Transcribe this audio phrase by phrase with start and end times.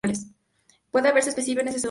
[0.89, 1.79] Puede haber especímenes inermes.